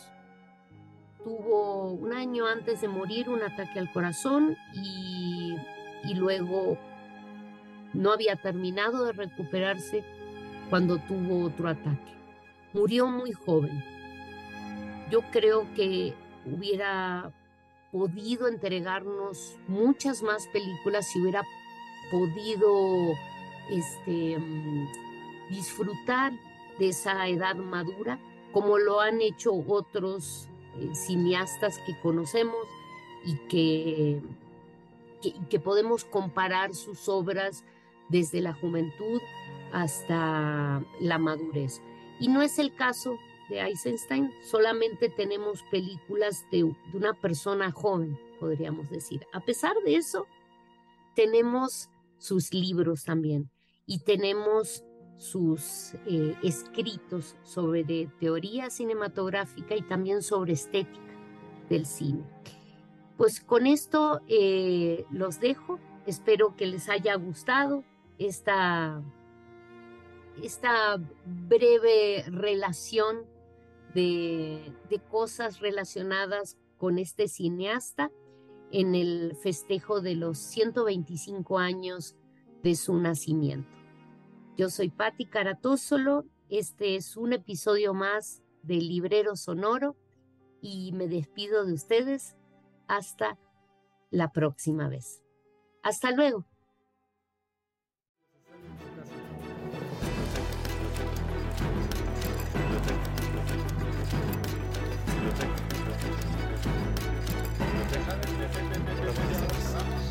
tuvo 1.30 1.92
un 1.92 2.12
año 2.12 2.48
antes 2.48 2.82
de 2.82 2.88
morir 2.88 3.30
un 3.30 3.44
ataque 3.44 3.78
al 3.78 3.92
corazón 3.92 4.58
y, 4.74 5.56
luego 6.16 6.76
no 7.94 8.12
había 8.12 8.36
terminado 8.36 9.06
de 9.06 9.12
recuperarse 9.12 10.04
cuando 10.72 10.98
tuvo 10.98 11.46
otro 11.46 11.70
ataque. 11.70 12.14
Murió 12.74 13.06
muy 13.08 13.32
joven. 13.32 13.84
Yo 15.12 15.22
creo 15.32 15.72
que 15.76 16.16
hubiera 16.46 17.32
podido 17.92 18.48
entregarnos 18.48 19.56
muchas 19.68 20.24
más 20.24 20.48
películas 20.48 21.08
si 21.12 21.22
hubiera 21.22 21.44
podido 22.10 23.14
este, 23.70 24.40
mm, 24.40 24.88
disfrutar 25.52 26.34
de 26.80 26.90
esa 26.90 27.28
edad 27.28 27.56
madura, 27.56 28.18
como 28.52 28.80
lo 28.80 29.00
han 29.00 29.22
hecho 29.22 29.54
otros 29.68 30.50
cineastas 30.94 31.80
que 31.86 32.00
conocemos 32.00 32.68
y 33.26 33.36
que, 33.48 34.22
que, 35.50 35.60
podemos 35.60 36.06
comparar 36.06 36.74
sus 36.74 37.10
obras 37.10 37.64
desde 38.10 38.42
la 38.42 38.54
juventud 38.54 39.22
hasta 39.72 40.84
la 41.00 41.18
madurez. 41.18 41.82
Y 42.20 42.28
no 42.28 42.42
es 42.42 42.60
el 42.60 42.74
caso 42.76 43.18
de 43.50 43.62
Eisenstein, 43.62 44.32
solamente 44.44 45.10
tenemos 45.10 45.64
películas 45.72 46.46
de, 46.52 46.60
de, 46.92 46.98
una 46.98 47.14
persona 47.14 47.72
joven, 47.72 48.18
podríamos 48.40 48.90
decir. 48.90 49.26
A 49.34 49.40
pesar 49.40 49.76
de 49.86 49.96
eso, 49.96 50.28
tenemos 51.16 51.90
sus 52.18 52.54
libros 52.54 53.04
también 53.04 53.50
y 53.86 54.00
tenemos 54.00 54.84
sus 55.20 55.96
eh, 56.08 56.36
escritos 56.42 57.36
sobre 57.44 57.84
teoría 58.20 58.70
cinematográfica 58.70 59.76
y 59.76 59.82
también 59.82 60.24
sobre 60.24 60.54
estética 60.54 61.14
del 61.70 61.86
cine. 61.86 62.24
Pues 63.18 63.42
con 63.42 63.68
esto 63.68 64.22
eh, 64.28 65.06
los 65.12 65.42
dejo. 65.42 65.78
Espero 66.08 66.56
que 66.56 66.66
les 66.66 66.88
haya 66.88 67.16
gustado 67.16 67.84
esta, 68.18 69.04
esta 70.42 70.98
breve 71.26 72.24
relación 72.30 73.26
de, 73.94 74.74
de 74.90 75.00
cosas 75.12 75.60
relacionadas 75.60 76.58
con 76.78 76.98
este 76.98 77.28
cineasta 77.28 78.10
en 78.72 78.96
el 78.96 79.36
festejo 79.36 80.00
de 80.00 80.16
los 80.16 80.38
125 80.38 81.60
años 81.60 82.16
de 82.64 82.76
su 82.76 82.98
nacimiento. 82.98 83.79
Yo 84.60 84.70
soy 84.70 84.90
Patti 84.90 85.26
Caratósolo, 85.26 86.26
este 86.50 86.98
es 86.98 87.16
un 87.16 87.32
episodio 87.32 87.94
más 87.94 88.44
de 88.62 88.74
Librero 88.76 89.38
Sonoro 89.38 89.96
y 90.62 90.92
me 90.92 91.08
despido 91.08 91.66
de 91.66 91.72
ustedes 91.72 92.36
hasta 92.86 93.40
la 94.12 94.34
próxima 94.34 94.90
vez. 94.90 95.24
Hasta 95.82 96.12
luego. 96.12 96.46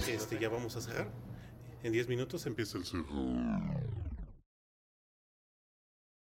Este, 0.08 0.38
ya 0.38 0.48
vamos 0.48 0.74
a 0.74 0.80
cerrar. 0.80 1.12
En 1.82 1.92
10 1.92 2.08
minutos 2.08 2.46
empieza 2.46 2.78
el 2.78 2.86
cerro. 2.86 3.04